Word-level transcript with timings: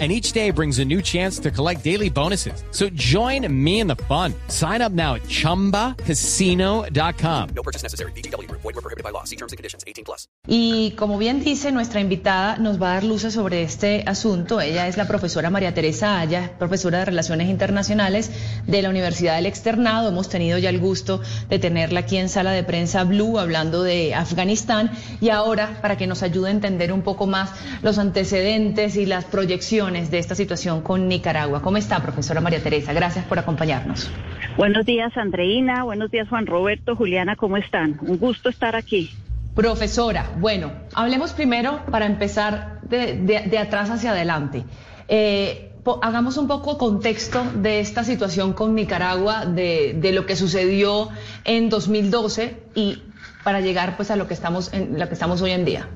and 0.00 0.10
each 0.10 0.32
day 0.32 0.50
brings 0.50 0.80
a 0.80 0.84
new 0.84 1.00
chance 1.00 1.38
to 1.38 1.52
collect 1.52 1.84
daily 1.84 2.10
bonuses. 2.10 2.64
So 2.72 2.88
join 2.90 3.46
me 3.48 3.78
in 3.78 3.86
the 3.86 3.94
fun. 4.08 4.34
Sign 4.48 4.82
up 4.82 4.90
now 4.90 5.14
at 5.14 5.22
ChumbaCasino.com. 5.28 7.48
No 7.54 7.62
purchase 7.62 7.84
necessary. 7.84 8.10
BGW. 8.12 8.50
Void 8.50 8.64
were 8.64 8.72
prohibited 8.72 9.04
by 9.04 9.10
law. 9.10 9.22
See 9.22 9.36
terms 9.36 9.52
and 9.52 9.56
conditions. 9.56 9.84
18 9.86 10.04
plus. 10.04 10.26
Y 10.48 10.94
como 10.96 11.16
bien 11.16 11.44
dice, 11.44 11.70
nuestra 11.70 12.00
invitada 12.00 12.56
nos 12.56 12.82
va 12.82 12.90
a 12.90 12.94
dar 12.94 13.04
luces 13.04 13.34
sobre 13.34 13.62
este 13.62 14.02
asunto. 14.06 14.60
Ella 14.60 14.88
es 14.88 14.96
la 14.96 15.06
profesora 15.06 15.50
María 15.50 15.74
Teresa 15.74 16.18
Aya, 16.18 16.58
profesora 16.58 16.98
de 16.98 17.04
Relaciones 17.04 17.48
Internacionales 17.48 18.32
de 18.66 18.82
la 18.82 18.90
Universidad 18.90 19.36
del 19.36 19.46
Externado. 19.46 20.08
Hemos 20.08 20.28
tenido 20.28 20.58
ya 20.58 20.70
el 20.70 20.80
gusto 20.80 21.20
de 21.48 21.60
tenerla 21.60 22.00
aquí 22.00 22.16
en 22.16 22.28
Sala 22.28 22.50
de 22.50 22.64
Prensa 22.64 23.04
Blue 23.04 23.38
hablando 23.38 23.84
de 23.84 24.12
Afganistán 24.14 24.90
y 25.20 25.28
ahora 25.28 25.78
para 25.80 25.96
que 25.96 26.08
nos 26.08 26.24
ayude 26.24 26.48
a 26.48 26.52
entender 26.52 26.92
un 26.92 27.02
poco 27.02 27.26
más 27.26 27.50
los 27.82 27.98
antecedentes 27.98 28.96
y 28.96 29.06
las 29.06 29.24
proyecciones 29.24 29.83
de 29.84 30.18
esta 30.18 30.34
situación 30.34 30.80
con 30.80 31.08
Nicaragua. 31.08 31.60
¿Cómo 31.60 31.76
está, 31.76 32.00
profesora 32.00 32.40
María 32.40 32.62
Teresa? 32.62 32.94
Gracias 32.94 33.26
por 33.26 33.38
acompañarnos. 33.38 34.10
Buenos 34.56 34.86
días, 34.86 35.14
Andreina. 35.14 35.84
Buenos 35.84 36.10
días, 36.10 36.26
Juan 36.26 36.46
Roberto. 36.46 36.96
Juliana, 36.96 37.36
¿cómo 37.36 37.58
están? 37.58 37.98
Un 38.00 38.18
gusto 38.18 38.48
estar 38.48 38.76
aquí. 38.76 39.10
Profesora, 39.54 40.30
bueno, 40.38 40.72
hablemos 40.94 41.34
primero 41.34 41.84
para 41.90 42.06
empezar 42.06 42.80
de, 42.82 43.58
atrás 43.58 43.90
hacia 43.90 44.12
adelante. 44.12 44.64
Eh, 45.06 45.72
hagamos 46.00 46.38
un 46.38 46.48
poco 46.48 46.78
contexto 46.78 47.44
de 47.54 47.80
esta 47.80 48.04
situación 48.04 48.54
con 48.54 48.74
Nicaragua, 48.74 49.44
de, 49.44 49.98
de, 50.00 50.12
lo 50.12 50.24
que 50.24 50.34
sucedió 50.34 51.10
en 51.44 51.68
2012 51.68 52.56
y 52.74 53.02
para 53.44 53.60
llegar 53.60 53.96
pues 53.96 54.10
a 54.10 54.16
lo 54.16 54.26
que 54.26 54.34
estamos 54.34 54.72
en 54.72 54.98
lo 54.98 55.06
que 55.08 55.12
estamos 55.14 55.42
hoy 55.42 55.50
en 55.50 55.66
día. 55.66 55.88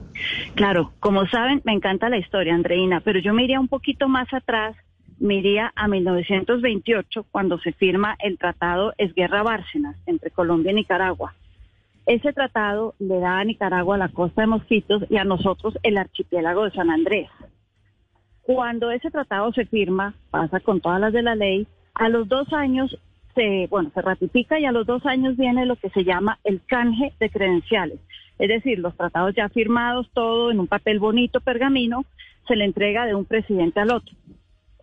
Claro, 0.54 0.92
como 1.00 1.26
saben, 1.26 1.62
me 1.64 1.72
encanta 1.72 2.08
la 2.08 2.18
historia, 2.18 2.54
Andreina, 2.54 3.00
pero 3.00 3.18
yo 3.20 3.32
me 3.32 3.44
iría 3.44 3.60
un 3.60 3.68
poquito 3.68 4.08
más 4.08 4.32
atrás, 4.32 4.76
me 5.18 5.34
iría 5.34 5.72
a 5.74 5.88
1928 5.88 7.26
cuando 7.30 7.58
se 7.58 7.72
firma 7.72 8.16
el 8.20 8.38
tratado 8.38 8.92
Esguerra 8.98 9.42
Bárcenas 9.42 9.96
entre 10.06 10.30
Colombia 10.30 10.72
y 10.72 10.76
Nicaragua. 10.76 11.34
Ese 12.06 12.32
tratado 12.32 12.94
le 12.98 13.20
da 13.20 13.38
a 13.38 13.44
Nicaragua 13.44 13.98
la 13.98 14.08
costa 14.08 14.40
de 14.40 14.46
Mosquitos 14.46 15.04
y 15.10 15.18
a 15.18 15.24
nosotros 15.24 15.76
el 15.82 15.98
archipiélago 15.98 16.64
de 16.64 16.70
San 16.70 16.90
Andrés. 16.90 17.28
Cuando 18.42 18.90
ese 18.90 19.10
tratado 19.10 19.52
se 19.52 19.66
firma, 19.66 20.14
pasa 20.30 20.60
con 20.60 20.80
todas 20.80 21.00
las 21.00 21.12
de 21.12 21.22
la 21.22 21.34
ley, 21.34 21.66
a 21.92 22.08
los 22.08 22.26
dos 22.26 22.50
años 22.54 22.96
se, 23.34 23.66
bueno, 23.68 23.90
se 23.92 24.00
ratifica 24.00 24.58
y 24.58 24.64
a 24.64 24.72
los 24.72 24.86
dos 24.86 25.04
años 25.04 25.36
viene 25.36 25.66
lo 25.66 25.76
que 25.76 25.90
se 25.90 26.02
llama 26.02 26.38
el 26.44 26.62
canje 26.66 27.12
de 27.20 27.28
credenciales. 27.28 28.00
Es 28.38 28.48
decir, 28.48 28.78
los 28.78 28.96
tratados 28.96 29.34
ya 29.34 29.48
firmados, 29.48 30.08
todo 30.12 30.50
en 30.50 30.60
un 30.60 30.66
papel 30.66 30.98
bonito, 30.98 31.40
pergamino, 31.40 32.04
se 32.46 32.56
le 32.56 32.64
entrega 32.64 33.06
de 33.06 33.14
un 33.14 33.24
presidente 33.24 33.80
al 33.80 33.92
otro. 33.92 34.14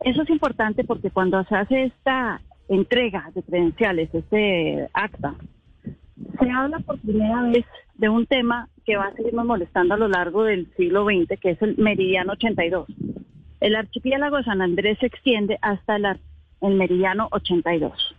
Eso 0.01 0.21
es 0.21 0.29
importante 0.29 0.83
porque 0.83 1.09
cuando 1.09 1.43
se 1.45 1.55
hace 1.55 1.83
esta 1.83 2.41
entrega 2.67 3.31
de 3.33 3.43
credenciales, 3.43 4.13
este 4.13 4.87
acta, 4.93 5.35
se 6.39 6.49
habla 6.49 6.79
por 6.79 6.99
primera 6.99 7.43
vez 7.43 7.65
de 7.95 8.09
un 8.09 8.25
tema 8.25 8.69
que 8.85 8.97
va 8.97 9.05
a 9.05 9.13
seguirnos 9.13 9.45
molestando 9.45 9.93
a 9.93 9.97
lo 9.97 10.07
largo 10.07 10.43
del 10.43 10.67
siglo 10.75 11.05
XX, 11.05 11.39
que 11.39 11.51
es 11.51 11.61
el 11.61 11.77
meridiano 11.77 12.33
82. 12.33 12.87
El 13.61 13.75
archipiélago 13.75 14.37
de 14.37 14.43
San 14.43 14.61
Andrés 14.61 14.97
se 14.99 15.07
extiende 15.07 15.57
hasta 15.61 15.95
el, 15.95 16.05
el 16.61 16.75
meridiano 16.75 17.29
82. 17.31 18.15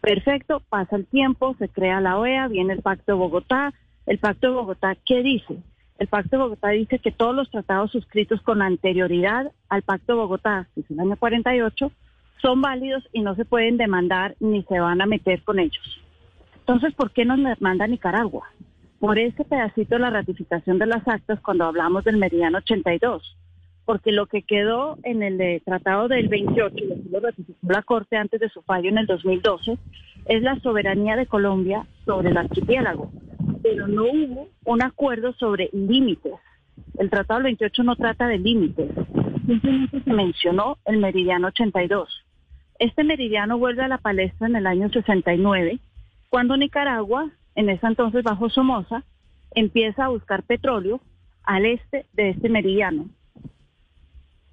Perfecto, 0.00 0.62
pasa 0.68 0.96
el 0.96 1.06
tiempo, 1.06 1.56
se 1.58 1.68
crea 1.68 2.00
la 2.00 2.18
OEA, 2.18 2.48
viene 2.48 2.74
el 2.74 2.82
Pacto 2.82 3.12
de 3.12 3.18
Bogotá. 3.18 3.72
El 4.08 4.18
Pacto 4.18 4.46
de 4.46 4.54
Bogotá, 4.54 4.96
¿qué 5.04 5.22
dice? 5.22 5.58
El 5.98 6.06
Pacto 6.06 6.30
de 6.30 6.42
Bogotá 6.42 6.70
dice 6.70 6.98
que 6.98 7.12
todos 7.12 7.36
los 7.36 7.50
tratados 7.50 7.92
suscritos 7.92 8.40
con 8.40 8.62
anterioridad 8.62 9.52
al 9.68 9.82
Pacto 9.82 10.14
de 10.14 10.20
Bogotá, 10.20 10.66
que 10.74 10.80
es 10.80 10.90
el 10.90 10.98
año 10.98 11.14
48, 11.18 11.92
son 12.40 12.62
válidos 12.62 13.06
y 13.12 13.20
no 13.20 13.34
se 13.34 13.44
pueden 13.44 13.76
demandar 13.76 14.34
ni 14.40 14.62
se 14.62 14.80
van 14.80 15.02
a 15.02 15.06
meter 15.06 15.42
con 15.42 15.58
ellos. 15.58 16.00
Entonces, 16.60 16.94
¿por 16.94 17.10
qué 17.10 17.26
nos 17.26 17.38
manda 17.60 17.86
Nicaragua? 17.86 18.48
Por 18.98 19.18
ese 19.18 19.44
pedacito 19.44 19.96
de 19.96 20.00
la 20.00 20.10
ratificación 20.10 20.78
de 20.78 20.86
las 20.86 21.06
actas 21.06 21.38
cuando 21.40 21.66
hablamos 21.66 22.02
del 22.04 22.16
meridiano 22.16 22.58
82. 22.58 23.36
Porque 23.84 24.10
lo 24.10 24.24
que 24.24 24.40
quedó 24.40 24.96
en 25.02 25.22
el 25.22 25.62
tratado 25.64 26.08
del 26.08 26.28
28, 26.28 26.76
y 26.78 26.92
así 26.92 27.08
lo 27.10 27.20
ratificó 27.20 27.58
la 27.60 27.82
Corte 27.82 28.16
antes 28.16 28.40
de 28.40 28.48
su 28.48 28.62
fallo 28.62 28.88
en 28.88 28.96
el 28.96 29.06
2012, 29.06 29.76
es 30.24 30.42
la 30.42 30.58
soberanía 30.60 31.14
de 31.16 31.26
Colombia 31.26 31.86
sobre 32.06 32.30
el 32.30 32.38
archipiélago. 32.38 33.12
Pero 33.70 33.86
no 33.86 34.04
hubo 34.04 34.48
un 34.64 34.82
acuerdo 34.82 35.32
sobre 35.34 35.70
límites. 35.72 36.34
El 36.98 37.10
tratado 37.10 37.38
del 37.38 37.44
28 37.44 37.82
no 37.82 37.96
trata 37.96 38.26
de 38.26 38.38
límites. 38.38 38.90
Simplemente 39.46 40.02
se 40.02 40.12
mencionó 40.12 40.78
el 40.84 40.98
meridiano 40.98 41.48
82. 41.48 42.08
Este 42.78 43.04
meridiano 43.04 43.58
vuelve 43.58 43.82
a 43.82 43.88
la 43.88 43.98
palestra 43.98 44.46
en 44.46 44.56
el 44.56 44.66
año 44.66 44.88
69 44.88 45.80
cuando 46.28 46.56
Nicaragua, 46.56 47.30
en 47.54 47.70
ese 47.70 47.86
entonces 47.86 48.22
bajo 48.22 48.50
Somoza, 48.50 49.02
empieza 49.54 50.04
a 50.04 50.08
buscar 50.08 50.42
petróleo 50.42 51.00
al 51.42 51.64
este 51.64 52.06
de 52.12 52.30
este 52.30 52.48
meridiano. 52.48 53.08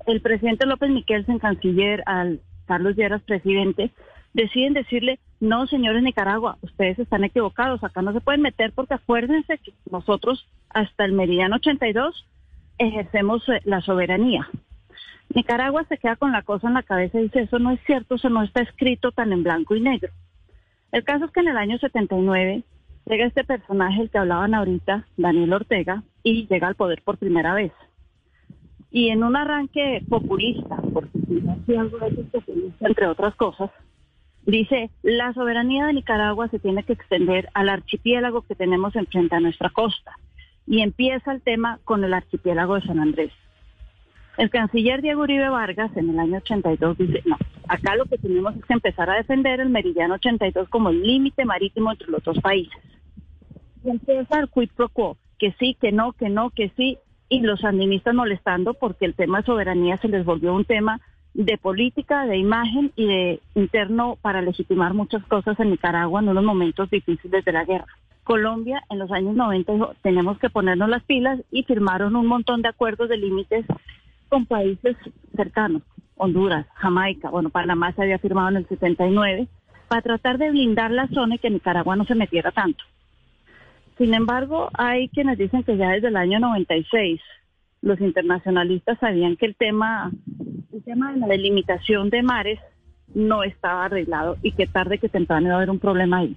El 0.07 0.21
presidente 0.21 0.65
López 0.65 0.89
Miquelsen, 0.89 1.39
canciller, 1.39 2.03
al 2.05 2.39
Carlos 2.65 2.95
Lleras, 2.95 3.21
presidente, 3.23 3.91
deciden 4.35 4.73
decirle, 4.73 5.19
no, 5.39 5.65
señores 5.65 6.03
Nicaragua, 6.03 6.57
ustedes 6.61 6.99
están 6.99 7.23
equivocados, 7.23 7.83
acá 7.83 8.01
no 8.01 8.11
se 8.11 8.19
pueden 8.19 8.41
meter 8.41 8.73
porque 8.73 8.93
acuérdense 8.93 9.57
que 9.59 9.71
nosotros 9.89 10.45
hasta 10.69 11.05
el 11.05 11.13
meridiano 11.13 11.55
82 11.55 12.27
ejercemos 12.77 13.47
eh, 13.47 13.61
la 13.63 13.79
soberanía. 13.79 14.47
Nicaragua 15.33 15.85
se 15.85 15.97
queda 15.97 16.17
con 16.17 16.33
la 16.33 16.41
cosa 16.41 16.67
en 16.67 16.73
la 16.73 16.83
cabeza 16.83 17.17
y 17.17 17.23
dice, 17.23 17.43
eso 17.43 17.59
no 17.59 17.71
es 17.71 17.79
cierto, 17.85 18.15
eso 18.15 18.29
no 18.29 18.43
está 18.43 18.61
escrito 18.61 19.11
tan 19.13 19.31
en 19.31 19.43
blanco 19.43 19.73
y 19.73 19.81
negro. 19.81 20.11
El 20.91 21.05
caso 21.05 21.25
es 21.25 21.31
que 21.31 21.39
en 21.39 21.47
el 21.47 21.57
año 21.57 21.77
79 21.77 22.63
llega 23.05 23.25
este 23.25 23.45
personaje, 23.45 24.01
el 24.01 24.09
que 24.09 24.17
hablaban 24.17 24.53
ahorita, 24.53 25.07
Daniel 25.15 25.53
Ortega, 25.53 26.03
y 26.23 26.45
llega 26.47 26.67
al 26.67 26.75
poder 26.75 27.01
por 27.03 27.17
primera 27.17 27.53
vez. 27.53 27.71
Y 28.91 29.09
en 29.09 29.23
un 29.23 29.37
arranque 29.37 30.03
populista, 30.09 30.75
porque 30.93 31.19
si 31.65 31.75
algo 31.75 31.99
de 31.99 32.23
populista, 32.23 32.87
entre 32.87 33.07
otras 33.07 33.35
cosas, 33.35 33.71
dice, 34.45 34.89
la 35.03 35.33
soberanía 35.33 35.85
de 35.85 35.93
Nicaragua 35.93 36.47
se 36.49 36.59
tiene 36.59 36.83
que 36.83 36.93
extender 36.93 37.49
al 37.53 37.69
archipiélago 37.69 38.43
que 38.43 38.55
tenemos 38.55 38.95
enfrente 38.95 39.35
a 39.35 39.39
nuestra 39.39 39.69
costa. 39.69 40.17
Y 40.67 40.81
empieza 40.81 41.31
el 41.31 41.41
tema 41.41 41.79
con 41.83 42.03
el 42.03 42.13
archipiélago 42.13 42.75
de 42.75 42.81
San 42.81 42.99
Andrés. 42.99 43.31
El 44.37 44.49
canciller 44.49 45.01
Diego 45.01 45.21
Uribe 45.21 45.49
Vargas 45.49 45.95
en 45.95 46.09
el 46.09 46.19
año 46.19 46.37
82 46.37 46.97
dice, 46.97 47.21
no, 47.25 47.37
acá 47.67 47.95
lo 47.95 48.05
que 48.05 48.17
tenemos 48.17 48.55
es 48.55 48.65
que 48.65 48.73
empezar 48.73 49.09
a 49.09 49.15
defender 49.15 49.59
el 49.61 49.69
meridiano 49.69 50.15
82 50.15 50.67
como 50.69 50.89
el 50.89 51.01
límite 51.01 51.45
marítimo 51.45 51.91
entre 51.91 52.09
los 52.09 52.23
dos 52.23 52.39
países. 52.39 52.81
Y 53.83 53.89
empieza 53.89 54.39
el 54.39 54.49
quid 54.49 54.69
pro 54.75 54.89
quo, 54.89 55.17
que 55.39 55.53
sí, 55.59 55.77
que 55.79 55.91
no, 55.91 56.13
que 56.13 56.29
no, 56.29 56.49
que 56.49 56.69
sí, 56.75 56.97
y 57.29 57.39
los 57.41 57.61
sandinistas 57.61 58.13
molestando 58.13 58.73
porque 58.73 59.05
el 59.05 59.15
tema 59.15 59.39
de 59.39 59.45
soberanía 59.45 59.97
se 59.97 60.09
les 60.09 60.25
volvió 60.25 60.53
un 60.53 60.65
tema 60.65 60.99
de 61.35 61.57
política, 61.57 62.25
de 62.25 62.37
imagen 62.37 62.91
y 62.95 63.05
de 63.05 63.39
interno 63.55 64.17
para 64.21 64.41
legitimar 64.41 64.93
muchas 64.93 65.23
cosas 65.25 65.59
en 65.59 65.71
Nicaragua 65.71 66.21
en 66.21 66.29
unos 66.29 66.45
momentos 66.45 66.89
difíciles 66.89 67.43
de 67.43 67.51
la 67.51 67.65
guerra. 67.65 67.87
Colombia 68.23 68.81
en 68.89 68.99
los 68.99 69.11
años 69.11 69.35
90 69.35 69.73
dijo, 69.73 69.93
tenemos 70.01 70.39
que 70.39 70.49
ponernos 70.49 70.89
las 70.89 71.03
pilas 71.03 71.39
y 71.51 71.63
firmaron 71.63 72.15
un 72.15 72.25
montón 72.25 72.61
de 72.61 72.69
acuerdos 72.69 73.09
de 73.09 73.17
límites 73.17 73.65
con 74.29 74.45
países 74.45 74.95
cercanos, 75.35 75.83
Honduras, 76.15 76.65
Jamaica, 76.75 77.29
bueno, 77.29 77.49
Panamá 77.49 77.91
se 77.91 78.03
había 78.03 78.17
firmado 78.17 78.49
en 78.49 78.57
el 78.57 78.67
79, 78.67 79.47
para 79.89 80.01
tratar 80.01 80.37
de 80.37 80.49
blindar 80.49 80.89
la 80.89 81.07
zona 81.09 81.35
y 81.35 81.39
que 81.39 81.49
Nicaragua 81.49 81.97
no 81.97 82.05
se 82.05 82.15
metiera 82.15 82.51
tanto. 82.51 82.83
Sin 83.97 84.13
embargo, 84.13 84.69
hay 84.73 85.09
quienes 85.09 85.37
dicen 85.37 85.63
que 85.63 85.77
ya 85.77 85.89
desde 85.89 86.07
el 86.07 86.15
año 86.15 86.39
96 86.39 87.19
los 87.85 88.01
internacionalistas 88.01 88.97
sabían 88.97 89.37
que 89.37 89.45
el 89.45 89.55
tema, 89.55 90.11
el 90.73 90.83
tema 90.83 91.13
de 91.13 91.19
la 91.19 91.27
delimitación 91.27 92.09
de 92.09 92.23
mares 92.23 92.59
no 93.13 93.43
estaba 93.43 93.85
arreglado 93.85 94.37
y 94.41 94.53
que 94.53 94.65
tarde 94.65 94.97
que 94.97 95.07
temprano 95.07 95.45
iba 95.45 95.53
a 95.53 95.57
haber 95.57 95.69
un 95.69 95.77
problema 95.77 96.17
ahí. 96.17 96.35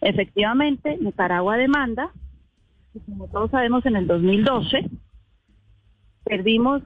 Efectivamente, 0.00 0.96
Nicaragua 0.98 1.58
demanda, 1.58 2.10
y 2.94 3.00
como 3.00 3.28
todos 3.28 3.50
sabemos, 3.50 3.84
en 3.84 3.96
el 3.96 4.06
2012 4.06 4.88
perdimos 6.24 6.82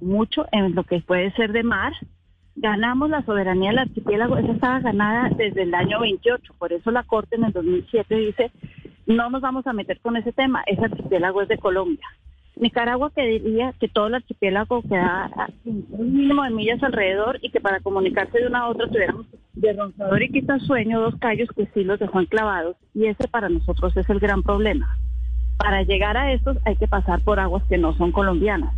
mucho 0.00 0.46
en 0.50 0.74
lo 0.74 0.82
que 0.82 0.98
puede 1.00 1.30
ser 1.32 1.52
de 1.52 1.62
mar. 1.62 1.92
Ganamos 2.56 3.08
la 3.08 3.22
soberanía 3.22 3.70
del 3.70 3.78
archipiélago, 3.78 4.36
esa 4.36 4.50
estaba 4.50 4.80
ganada 4.80 5.30
desde 5.36 5.62
el 5.62 5.72
año 5.74 6.00
28, 6.00 6.54
por 6.58 6.72
eso 6.72 6.90
la 6.90 7.04
Corte 7.04 7.36
en 7.36 7.44
el 7.44 7.52
2007 7.52 8.16
dice, 8.16 8.50
no 9.06 9.30
nos 9.30 9.42
vamos 9.42 9.64
a 9.68 9.72
meter 9.72 10.00
con 10.00 10.16
ese 10.16 10.32
tema, 10.32 10.64
ese 10.66 10.86
archipiélago 10.86 11.42
es 11.42 11.48
de 11.48 11.58
Colombia. 11.58 12.06
Nicaragua 12.60 13.12
que 13.14 13.24
diría 13.24 13.72
que 13.78 13.88
todo 13.88 14.08
el 14.08 14.16
archipiélago 14.16 14.82
queda 14.82 15.30
un 15.64 16.12
mínimo 16.12 16.42
de 16.42 16.50
millas 16.50 16.82
alrededor 16.82 17.38
y 17.40 17.50
que 17.50 17.60
para 17.60 17.80
comunicarse 17.80 18.38
de 18.38 18.46
una 18.46 18.60
a 18.60 18.68
otra 18.68 18.88
tuviéramos 18.88 19.26
de 19.54 19.72
Ronzador 19.72 20.22
y 20.22 20.30
Quitasueño 20.30 21.00
dos 21.00 21.14
callos 21.20 21.48
que 21.54 21.66
sí 21.74 21.84
los 21.84 21.98
dejó 21.98 22.20
enclavados 22.20 22.76
y 22.94 23.06
ese 23.06 23.28
para 23.28 23.48
nosotros 23.48 23.96
es 23.96 24.08
el 24.10 24.18
gran 24.18 24.42
problema. 24.42 24.98
Para 25.56 25.82
llegar 25.82 26.16
a 26.16 26.32
estos 26.32 26.56
hay 26.64 26.76
que 26.76 26.88
pasar 26.88 27.20
por 27.22 27.40
aguas 27.40 27.62
que 27.68 27.78
no 27.78 27.96
son 27.96 28.12
colombianas. 28.12 28.74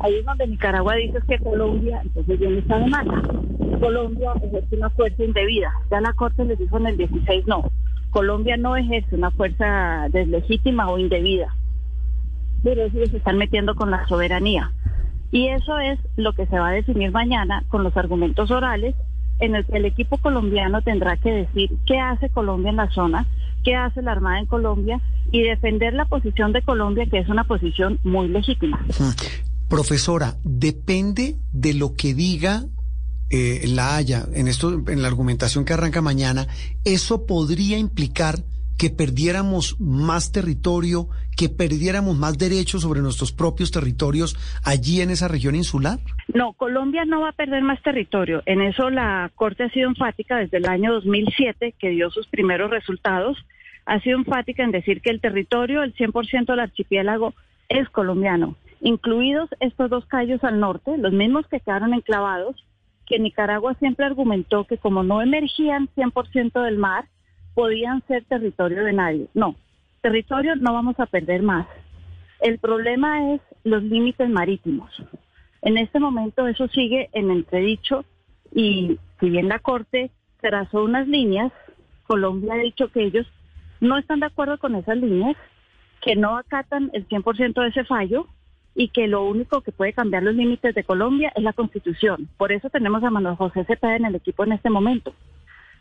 Ahí 0.00 0.14
es 0.14 0.24
donde 0.24 0.46
Nicaragua 0.46 0.94
dice 0.94 1.18
que 1.28 1.38
Colombia, 1.38 2.00
entonces 2.02 2.38
viene 2.38 2.58
esta 2.58 2.78
demanda. 2.78 3.22
Colombia 3.80 4.32
ejerce 4.42 4.76
una 4.76 4.90
fuerza 4.90 5.24
indebida. 5.24 5.72
Ya 5.90 6.00
la 6.00 6.12
Corte 6.12 6.44
les 6.44 6.58
dijo 6.58 6.78
en 6.78 6.86
el 6.86 6.96
16 6.96 7.46
no. 7.46 7.70
Colombia 8.10 8.56
no 8.56 8.76
ejerce 8.76 9.16
una 9.16 9.30
fuerza 9.32 10.06
deslegítima 10.10 10.88
o 10.88 10.98
indebida 10.98 11.54
pero 12.62 12.84
ellos 12.84 13.10
se 13.10 13.18
están 13.18 13.38
metiendo 13.38 13.74
con 13.74 13.90
la 13.90 14.06
soberanía. 14.06 14.72
Y 15.30 15.48
eso 15.48 15.78
es 15.78 15.98
lo 16.16 16.32
que 16.32 16.46
se 16.46 16.58
va 16.58 16.68
a 16.68 16.72
definir 16.72 17.12
mañana 17.12 17.64
con 17.68 17.84
los 17.84 17.96
argumentos 17.96 18.50
orales 18.50 18.94
en 19.40 19.54
el 19.54 19.64
que 19.66 19.76
el 19.76 19.84
equipo 19.84 20.18
colombiano 20.18 20.82
tendrá 20.82 21.16
que 21.16 21.30
decir 21.30 21.70
qué 21.86 21.98
hace 22.00 22.28
Colombia 22.30 22.70
en 22.70 22.76
la 22.76 22.90
zona, 22.90 23.26
qué 23.62 23.76
hace 23.76 24.02
la 24.02 24.12
Armada 24.12 24.40
en 24.40 24.46
Colombia 24.46 25.00
y 25.30 25.42
defender 25.42 25.92
la 25.94 26.06
posición 26.06 26.52
de 26.52 26.62
Colombia, 26.62 27.06
que 27.10 27.18
es 27.18 27.28
una 27.28 27.44
posición 27.44 27.98
muy 28.02 28.28
legítima. 28.28 28.84
Profesora, 29.68 30.36
depende 30.44 31.36
de 31.52 31.74
lo 31.74 31.94
que 31.94 32.14
diga 32.14 32.64
eh, 33.30 33.64
la 33.66 33.96
Haya 33.96 34.26
en 34.32 34.48
esto, 34.48 34.72
en 34.88 35.02
la 35.02 35.08
argumentación 35.08 35.64
que 35.64 35.74
arranca 35.74 36.00
mañana, 36.00 36.48
eso 36.84 37.26
podría 37.26 37.76
implicar 37.76 38.42
que 38.78 38.90
perdiéramos 38.90 39.78
más 39.80 40.30
territorio, 40.30 41.08
que 41.36 41.48
perdiéramos 41.48 42.16
más 42.16 42.38
derechos 42.38 42.82
sobre 42.82 43.00
nuestros 43.00 43.32
propios 43.32 43.72
territorios 43.72 44.36
allí 44.64 45.00
en 45.00 45.10
esa 45.10 45.26
región 45.26 45.56
insular? 45.56 45.98
No, 46.32 46.52
Colombia 46.52 47.04
no 47.04 47.22
va 47.22 47.30
a 47.30 47.32
perder 47.32 47.62
más 47.62 47.82
territorio. 47.82 48.42
En 48.46 48.62
eso 48.62 48.88
la 48.88 49.30
Corte 49.34 49.64
ha 49.64 49.70
sido 49.70 49.88
enfática 49.88 50.36
desde 50.36 50.58
el 50.58 50.66
año 50.66 50.94
2007, 50.94 51.74
que 51.78 51.90
dio 51.90 52.10
sus 52.10 52.28
primeros 52.28 52.70
resultados. 52.70 53.36
Ha 53.84 54.00
sido 54.00 54.18
enfática 54.18 54.62
en 54.62 54.70
decir 54.70 55.02
que 55.02 55.10
el 55.10 55.20
territorio, 55.20 55.82
el 55.82 55.94
100% 55.94 56.46
del 56.46 56.60
archipiélago, 56.60 57.34
es 57.68 57.88
colombiano, 57.90 58.56
incluidos 58.80 59.50
estos 59.60 59.90
dos 59.90 60.06
callos 60.06 60.42
al 60.44 60.60
norte, 60.60 60.96
los 60.96 61.12
mismos 61.12 61.46
que 61.48 61.60
quedaron 61.60 61.94
enclavados, 61.94 62.64
que 63.06 63.18
Nicaragua 63.18 63.74
siempre 63.74 64.06
argumentó 64.06 64.64
que 64.64 64.78
como 64.78 65.02
no 65.02 65.20
emergían 65.20 65.88
100% 65.96 66.62
del 66.62 66.78
mar, 66.78 67.06
podían 67.58 68.06
ser 68.06 68.24
territorio 68.26 68.84
de 68.84 68.92
nadie. 68.92 69.26
No, 69.34 69.56
territorio 70.00 70.54
no 70.54 70.72
vamos 70.72 70.94
a 71.00 71.06
perder 71.06 71.42
más. 71.42 71.66
El 72.38 72.60
problema 72.60 73.34
es 73.34 73.40
los 73.64 73.82
límites 73.82 74.30
marítimos. 74.30 74.88
En 75.62 75.76
este 75.76 75.98
momento 75.98 76.46
eso 76.46 76.68
sigue 76.68 77.10
en 77.14 77.32
entredicho 77.32 78.04
y 78.54 78.96
si 79.18 79.30
bien 79.30 79.48
la 79.48 79.58
Corte 79.58 80.12
trazó 80.40 80.84
unas 80.84 81.08
líneas, 81.08 81.50
Colombia 82.06 82.54
ha 82.54 82.58
dicho 82.58 82.92
que 82.92 83.02
ellos 83.02 83.26
no 83.80 83.98
están 83.98 84.20
de 84.20 84.26
acuerdo 84.26 84.58
con 84.58 84.76
esas 84.76 84.96
líneas, 84.96 85.34
que 86.00 86.14
no 86.14 86.36
acatan 86.36 86.92
el 86.92 87.08
100% 87.08 87.60
de 87.60 87.68
ese 87.70 87.82
fallo 87.82 88.28
y 88.76 88.90
que 88.90 89.08
lo 89.08 89.24
único 89.24 89.62
que 89.62 89.72
puede 89.72 89.92
cambiar 89.92 90.22
los 90.22 90.36
límites 90.36 90.76
de 90.76 90.84
Colombia 90.84 91.32
es 91.34 91.42
la 91.42 91.52
Constitución. 91.52 92.28
Por 92.36 92.52
eso 92.52 92.70
tenemos 92.70 93.02
a 93.02 93.10
Manuel 93.10 93.34
José 93.34 93.64
Cepeda 93.64 93.96
en 93.96 94.04
el 94.04 94.14
equipo 94.14 94.44
en 94.44 94.52
este 94.52 94.70
momento 94.70 95.12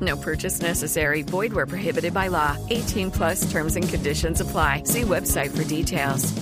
No 0.00 0.16
purchase 0.16 0.62
necessary. 0.62 1.22
Void 1.22 1.52
where 1.52 1.66
prohibited 1.66 2.14
by 2.14 2.28
law. 2.28 2.56
18 2.70 3.10
plus 3.10 3.50
terms 3.50 3.76
and 3.76 3.88
conditions 3.88 4.40
apply. 4.40 4.84
See 4.84 5.02
website 5.02 5.50
for 5.50 5.64
details. 5.64 6.32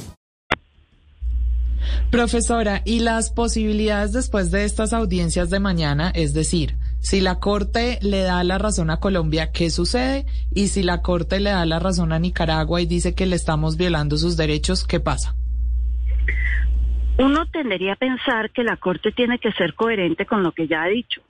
Profesora, 2.10 2.80
¿y 2.86 3.00
las 3.00 3.30
posibilidades 3.30 4.12
después 4.12 4.50
de 4.50 4.64
estas 4.64 4.94
audiencias 4.94 5.50
de 5.50 5.60
mañana? 5.60 6.10
Es 6.14 6.32
decir, 6.32 6.76
si 7.00 7.20
la 7.20 7.38
Corte 7.38 7.98
le 8.00 8.22
da 8.22 8.42
la 8.44 8.56
razón 8.56 8.88
a 8.90 8.98
Colombia, 8.98 9.52
¿qué 9.52 9.68
sucede? 9.68 10.24
Y 10.54 10.68
si 10.68 10.82
la 10.82 11.02
Corte 11.02 11.38
le 11.38 11.50
da 11.50 11.66
la 11.66 11.78
razón 11.78 12.12
a 12.12 12.18
Nicaragua 12.18 12.80
y 12.80 12.86
dice 12.86 13.14
que 13.14 13.26
le 13.26 13.36
estamos 13.36 13.76
violando 13.76 14.16
sus 14.16 14.38
derechos, 14.38 14.86
¿qué 14.86 15.00
pasa? 15.00 15.34
Uno 17.18 17.46
tendería 17.50 17.92
a 17.92 17.96
pensar 17.96 18.52
que 18.52 18.62
la 18.62 18.76
Corte 18.76 19.12
tiene 19.12 19.38
que 19.38 19.52
ser 19.52 19.74
coherente 19.74 20.24
con 20.24 20.42
lo 20.42 20.52
que 20.52 20.66
ya 20.66 20.84
ha 20.84 20.88
dicho. 20.88 21.20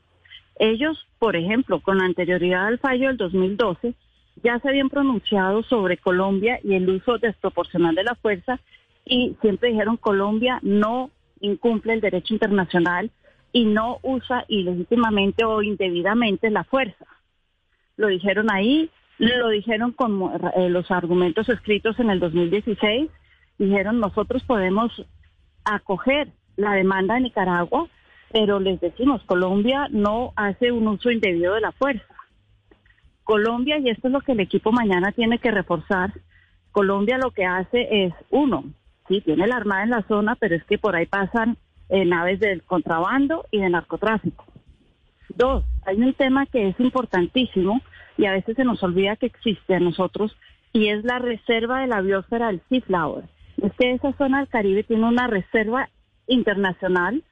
Ellos, 0.58 1.06
por 1.18 1.36
ejemplo, 1.36 1.80
con 1.80 2.02
anterioridad 2.02 2.66
al 2.66 2.78
fallo 2.78 3.08
del 3.08 3.16
2012, 3.16 3.94
ya 4.42 4.58
se 4.58 4.68
habían 4.68 4.88
pronunciado 4.88 5.62
sobre 5.62 5.96
Colombia 5.96 6.60
y 6.62 6.74
el 6.74 6.88
uso 6.88 7.18
desproporcional 7.18 7.94
de 7.94 8.04
la 8.04 8.14
fuerza 8.14 8.60
y 9.04 9.36
siempre 9.40 9.70
dijeron 9.70 9.96
Colombia 9.96 10.60
no 10.62 11.10
incumple 11.40 11.94
el 11.94 12.00
derecho 12.00 12.34
internacional 12.34 13.10
y 13.52 13.64
no 13.64 13.98
usa 14.02 14.44
ilegítimamente 14.48 15.44
o 15.44 15.62
indebidamente 15.62 16.50
la 16.50 16.64
fuerza. 16.64 17.06
Lo 17.96 18.08
dijeron 18.08 18.50
ahí, 18.52 18.90
lo 19.18 19.48
dijeron 19.48 19.92
con 19.92 20.30
eh, 20.56 20.68
los 20.68 20.90
argumentos 20.90 21.48
escritos 21.48 21.98
en 21.98 22.10
el 22.10 22.20
2016, 22.20 23.10
dijeron 23.58 23.98
nosotros 23.98 24.44
podemos 24.44 25.04
acoger 25.64 26.28
la 26.56 26.72
demanda 26.72 27.14
de 27.14 27.22
Nicaragua 27.22 27.88
pero 28.30 28.60
les 28.60 28.80
decimos, 28.80 29.22
Colombia 29.24 29.88
no 29.90 30.32
hace 30.36 30.72
un 30.72 30.88
uso 30.88 31.10
indebido 31.10 31.54
de 31.54 31.60
la 31.60 31.72
fuerza. 31.72 32.04
Colombia, 33.24 33.78
y 33.78 33.90
esto 33.90 34.08
es 34.08 34.12
lo 34.12 34.20
que 34.20 34.32
el 34.32 34.40
equipo 34.40 34.72
mañana 34.72 35.12
tiene 35.12 35.38
que 35.38 35.50
reforzar, 35.50 36.12
Colombia 36.72 37.18
lo 37.18 37.30
que 37.30 37.44
hace 37.44 38.04
es, 38.04 38.14
uno, 38.30 38.64
sí, 39.08 39.20
tiene 39.20 39.46
la 39.46 39.56
Armada 39.56 39.82
en 39.82 39.90
la 39.90 40.02
zona, 40.02 40.36
pero 40.36 40.54
es 40.54 40.64
que 40.64 40.78
por 40.78 40.94
ahí 40.94 41.06
pasan 41.06 41.56
eh, 41.88 42.04
naves 42.04 42.40
del 42.40 42.62
contrabando 42.62 43.46
y 43.50 43.60
de 43.60 43.70
narcotráfico. 43.70 44.44
Dos, 45.34 45.64
hay 45.86 45.96
un 45.96 46.14
tema 46.14 46.46
que 46.46 46.68
es 46.68 46.80
importantísimo 46.80 47.80
y 48.16 48.26
a 48.26 48.32
veces 48.32 48.56
se 48.56 48.64
nos 48.64 48.82
olvida 48.82 49.16
que 49.16 49.26
existe 49.26 49.74
a 49.74 49.80
nosotros 49.80 50.36
y 50.72 50.88
es 50.88 51.04
la 51.04 51.18
reserva 51.18 51.80
de 51.80 51.86
la 51.86 52.00
biosfera 52.00 52.48
del 52.48 52.60
Sea 52.68 52.80
Flower. 52.82 53.24
Es 53.62 53.72
que 53.78 53.92
esa 53.92 54.12
zona 54.14 54.38
del 54.38 54.48
Caribe 54.48 54.84
tiene 54.84 55.06
una 55.06 55.26
reserva 55.26 55.88
internacional 56.26 57.22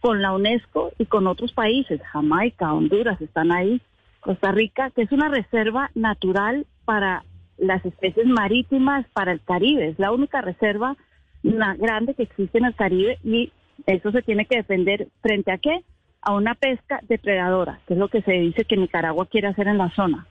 con 0.00 0.22
la 0.22 0.32
UNESCO 0.32 0.92
y 0.98 1.06
con 1.06 1.26
otros 1.26 1.52
países, 1.52 2.00
Jamaica, 2.02 2.72
Honduras 2.72 3.20
están 3.20 3.52
ahí, 3.52 3.80
Costa 4.20 4.52
Rica, 4.52 4.90
que 4.90 5.02
es 5.02 5.12
una 5.12 5.28
reserva 5.28 5.90
natural 5.94 6.66
para 6.84 7.24
las 7.58 7.84
especies 7.84 8.26
marítimas 8.26 9.06
para 9.12 9.32
el 9.32 9.40
Caribe, 9.42 9.88
es 9.88 9.98
la 9.98 10.12
única 10.12 10.40
reserva 10.40 10.96
grande 11.42 12.14
que 12.14 12.24
existe 12.24 12.58
en 12.58 12.64
el 12.64 12.74
Caribe 12.74 13.18
y 13.22 13.52
eso 13.86 14.10
se 14.10 14.22
tiene 14.22 14.46
que 14.46 14.56
defender 14.56 15.08
frente 15.22 15.52
a 15.52 15.58
qué? 15.58 15.82
A 16.22 16.34
una 16.34 16.54
pesca 16.54 17.00
depredadora, 17.08 17.80
que 17.86 17.94
es 17.94 17.98
lo 17.98 18.08
que 18.08 18.22
se 18.22 18.32
dice 18.32 18.64
que 18.64 18.76
Nicaragua 18.76 19.26
quiere 19.26 19.48
hacer 19.48 19.68
en 19.68 19.78
la 19.78 19.90
zona. 19.90 20.26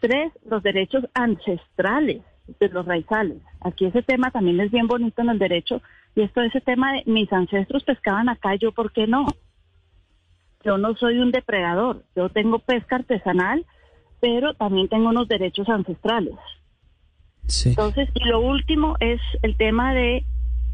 Tres, 0.00 0.32
los 0.48 0.62
derechos 0.62 1.04
ancestrales 1.14 2.22
de 2.58 2.68
los 2.68 2.86
raizales. 2.86 3.38
Aquí 3.60 3.86
ese 3.86 4.02
tema 4.02 4.30
también 4.30 4.60
es 4.60 4.70
bien 4.70 4.86
bonito 4.86 5.22
en 5.22 5.30
el 5.30 5.38
derecho 5.38 5.82
y 6.14 6.22
esto 6.22 6.42
ese 6.42 6.60
tema 6.60 6.92
de 6.92 7.02
mis 7.06 7.32
ancestros 7.32 7.84
pescaban 7.84 8.28
acá, 8.28 8.54
yo 8.56 8.72
por 8.72 8.92
qué 8.92 9.06
no. 9.06 9.26
Yo 10.64 10.78
no 10.78 10.94
soy 10.96 11.18
un 11.18 11.32
depredador, 11.32 12.04
yo 12.14 12.28
tengo 12.28 12.58
pesca 12.58 12.96
artesanal, 12.96 13.64
pero 14.20 14.54
también 14.54 14.88
tengo 14.88 15.08
unos 15.08 15.28
derechos 15.28 15.68
ancestrales. 15.68 16.36
Entonces, 17.64 18.08
y 18.14 18.24
lo 18.28 18.40
último 18.40 18.96
es 19.00 19.20
el 19.42 19.56
tema 19.56 19.92
de 19.92 20.24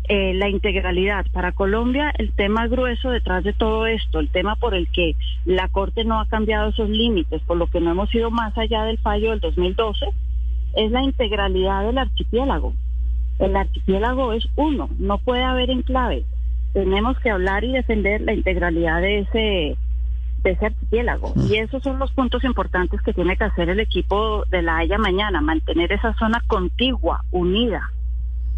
eh, 0.09 0.35
la 0.35 0.49
integralidad. 0.49 1.27
Para 1.33 1.53
Colombia, 1.53 2.13
el 2.19 2.33
tema 2.33 2.67
grueso 2.67 3.11
detrás 3.11 3.45
de 3.45 3.53
todo 3.53 3.87
esto, 3.87 4.21
el 4.21 4.31
tema 4.31 4.57
por 4.57 4.75
el 4.75 4.91
que 4.91 5.15
la 5.45 5.69
Corte 5.69 6.05
no 6.05 6.21
ha 6.21 6.27
cambiado 6.29 6.71
esos 6.71 6.89
límites, 6.89 7.43
por 7.43 7.57
lo 7.57 7.67
que 7.67 7.81
no 7.81 7.91
hemos 7.91 8.15
ido 8.15 8.31
más 8.31 8.57
allá 8.57 8.85
del 8.85 8.99
fallo 8.99 9.31
del 9.31 9.41
2012, 9.41 10.07
es 10.77 10.91
la 10.91 11.03
integralidad 11.03 11.85
del 11.85 11.99
archipiélago. 11.99 12.75
El 13.39 13.57
archipiélago 13.57 14.33
es 14.33 14.49
uno, 14.57 14.89
no 14.99 15.19
puede 15.19 15.45
haber 15.45 15.71
enclaves. 15.71 16.25
Tenemos 16.73 17.19
que 17.21 17.31
hablar 17.31 17.65
y 17.65 17.73
defender 17.73 18.21
la 18.21 18.35
integralidad 18.35 19.01
de 19.01 19.21
ese, 19.21 19.77
de 20.43 20.51
ese 20.51 20.67
archipiélago. 20.67 21.33
Mm. 21.35 21.47
Y 21.47 21.59
esos 21.59 21.83
son 21.83 21.99
los 21.99 22.13
puntos 22.13 22.45
importantes 22.45 23.01
que 23.03 23.13
tiene 23.13 23.37
que 23.37 23.45
hacer 23.45 23.69
el 23.69 23.81
equipo 23.81 24.45
de 24.51 24.63
la 24.63 24.79
Haya 24.79 24.99
mañana, 24.99 25.41
mantener 25.41 25.93
esa 25.93 26.15
zona 26.15 26.43
contigua, 26.47 27.23
unida. 27.31 27.91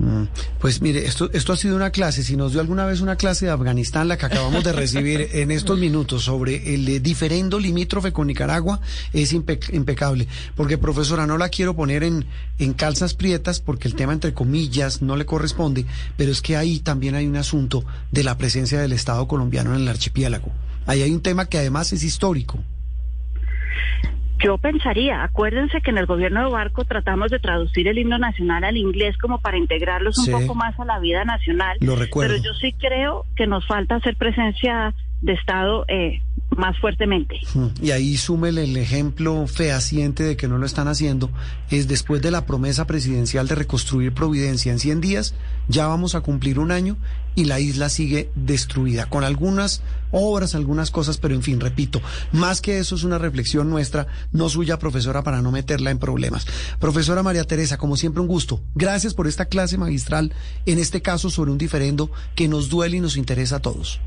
Mm, 0.02 0.28
Pues 0.58 0.80
mire, 0.80 1.04
esto, 1.04 1.28
esto 1.34 1.52
ha 1.52 1.58
sido 1.58 1.76
una 1.76 1.90
clase. 1.90 2.22
Si 2.24 2.34
nos 2.34 2.52
dio 2.52 2.62
alguna 2.62 2.86
vez 2.86 3.02
una 3.02 3.16
clase 3.16 3.44
de 3.44 3.52
Afganistán, 3.52 4.08
la 4.08 4.16
que 4.16 4.24
acabamos 4.24 4.64
de 4.64 4.72
recibir 4.72 5.28
en 5.34 5.50
estos 5.50 5.78
minutos 5.78 6.24
sobre 6.24 6.74
el 6.74 6.88
eh, 6.88 7.00
diferendo 7.00 7.58
limítrofe 7.60 8.10
con 8.10 8.26
Nicaragua, 8.28 8.80
es 9.12 9.34
impe- 9.34 9.74
impecable. 9.74 10.26
Porque, 10.56 10.78
profesora, 10.78 11.26
no 11.26 11.36
la 11.36 11.50
quiero 11.50 11.76
poner 11.76 12.02
en, 12.02 12.24
en 12.58 12.72
calzas 12.72 13.12
prietas 13.12 13.60
porque 13.60 13.88
el 13.88 13.94
tema, 13.94 14.14
entre 14.14 14.32
comillas, 14.32 15.02
no 15.02 15.16
le 15.16 15.26
corresponde, 15.26 15.84
pero 16.16 16.32
es 16.32 16.40
que 16.40 16.56
ahí 16.56 16.78
también 16.80 17.14
hay 17.14 17.26
un 17.26 17.36
asunto 17.36 17.84
de 18.10 18.24
la 18.24 18.38
presencia 18.38 18.80
del 18.80 18.92
Estado 18.92 19.28
colombiano 19.28 19.74
en 19.74 19.82
el 19.82 19.88
archipiélago. 19.88 20.50
Ahí 20.86 21.02
hay 21.02 21.10
un 21.10 21.20
tema 21.20 21.44
que 21.44 21.58
además 21.58 21.92
es 21.92 22.02
histórico. 22.04 22.58
Yo 24.42 24.56
pensaría, 24.58 25.22
acuérdense 25.22 25.80
que 25.82 25.90
en 25.90 25.98
el 25.98 26.06
gobierno 26.06 26.44
de 26.44 26.50
Barco 26.50 26.84
tratamos 26.84 27.30
de 27.30 27.38
traducir 27.38 27.88
el 27.88 27.98
himno 27.98 28.18
nacional 28.18 28.64
al 28.64 28.76
inglés 28.76 29.16
como 29.18 29.38
para 29.38 29.58
integrarlos 29.58 30.16
un 30.18 30.24
Sí. 30.24 30.32
poco 30.32 30.54
más 30.54 30.78
a 30.80 30.84
la 30.84 30.98
vida 30.98 31.24
nacional. 31.24 31.76
Lo 31.80 31.96
recuerdo. 31.96 32.32
Pero 32.34 32.42
yo 32.42 32.54
sí 32.54 32.72
creo 32.72 33.26
que 33.36 33.46
nos 33.46 33.66
falta 33.66 33.96
hacer 33.96 34.16
presencia 34.16 34.94
de 35.20 35.34
Estado 35.34 35.84
eh, 35.88 36.22
más 36.56 36.78
fuertemente. 36.78 37.40
Mm, 37.54 37.66
Y 37.82 37.90
ahí 37.92 38.16
súmele 38.16 38.64
el 38.64 38.76
ejemplo 38.76 39.46
fehaciente 39.46 40.24
de 40.24 40.36
que 40.36 40.48
no 40.48 40.58
lo 40.58 40.66
están 40.66 40.88
haciendo, 40.88 41.30
es 41.70 41.88
después 41.88 42.22
de 42.22 42.30
la 42.30 42.46
promesa 42.46 42.86
presidencial 42.86 43.46
de 43.48 43.54
reconstruir 43.54 44.12
Providencia 44.12 44.72
en 44.72 44.78
100 44.78 45.00
días, 45.00 45.34
ya 45.68 45.86
vamos 45.86 46.14
a 46.14 46.20
cumplir 46.20 46.58
un 46.58 46.72
año 46.72 46.96
y 47.34 47.44
la 47.44 47.60
isla 47.60 47.88
sigue 47.88 48.30
destruida, 48.34 49.06
con 49.06 49.22
algunas 49.22 49.82
obras, 50.10 50.54
algunas 50.54 50.90
cosas, 50.90 51.18
pero 51.18 51.34
en 51.34 51.42
fin, 51.42 51.60
repito, 51.60 52.02
más 52.32 52.60
que 52.60 52.78
eso 52.78 52.96
es 52.96 53.04
una 53.04 53.18
reflexión 53.18 53.70
nuestra, 53.70 54.08
no 54.32 54.48
suya, 54.48 54.78
profesora, 54.78 55.22
para 55.22 55.40
no 55.40 55.52
meterla 55.52 55.90
en 55.90 55.98
problemas. 55.98 56.46
Profesora 56.80 57.22
María 57.22 57.44
Teresa, 57.44 57.78
como 57.78 57.96
siempre, 57.96 58.20
un 58.20 58.26
gusto. 58.26 58.60
Gracias 58.74 59.14
por 59.14 59.28
esta 59.28 59.44
clase 59.44 59.78
magistral, 59.78 60.32
en 60.66 60.78
este 60.78 61.02
caso 61.02 61.30
sobre 61.30 61.52
un 61.52 61.58
diferendo 61.58 62.10
que 62.34 62.48
nos 62.48 62.68
duele 62.68 62.96
y 62.96 63.00
nos 63.00 63.16
interesa 63.16 63.56
a 63.56 63.60
todos. 63.60 64.00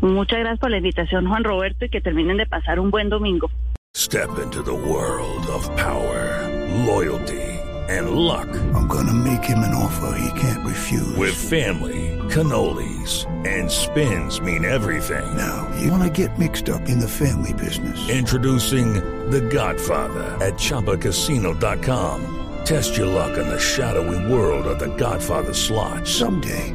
Muchas 0.00 0.38
gracias 0.40 0.58
por 0.58 0.70
la 0.70 0.78
invitación, 0.78 1.28
Juan 1.28 1.44
Roberto, 1.44 1.84
y 1.84 1.88
que 1.88 2.00
terminen 2.00 2.36
de 2.36 2.46
pasar 2.46 2.80
un 2.80 2.90
buen 2.90 3.08
domingo. 3.08 3.50
Step 3.94 4.38
into 4.42 4.62
the 4.62 4.74
world 4.74 5.46
of 5.48 5.68
power, 5.76 6.48
loyalty, 6.86 7.42
and 7.90 8.12
luck. 8.12 8.48
I'm 8.74 8.88
gonna 8.88 9.12
make 9.12 9.44
him 9.44 9.58
an 9.58 9.74
offer 9.74 10.16
he 10.18 10.40
can't 10.40 10.64
refuse. 10.66 11.14
With 11.16 11.34
family, 11.34 12.18
cannolis, 12.30 13.26
and 13.46 13.70
spins 13.70 14.40
mean 14.40 14.64
everything. 14.64 15.36
Now, 15.36 15.68
you 15.78 15.90
wanna 15.90 16.08
get 16.08 16.38
mixed 16.38 16.70
up 16.70 16.88
in 16.88 16.98
the 16.98 17.08
family 17.08 17.52
business. 17.52 18.08
Introducing 18.08 18.94
The 19.30 19.42
Godfather 19.42 20.38
at 20.40 20.54
ChumbaCasino.com. 20.54 22.38
Test 22.64 22.96
your 22.96 23.08
luck 23.08 23.36
in 23.36 23.46
the 23.48 23.58
shadowy 23.58 24.32
world 24.32 24.66
of 24.66 24.78
The 24.78 24.94
Godfather 24.96 25.52
slot. 25.52 26.06
Someday, 26.06 26.74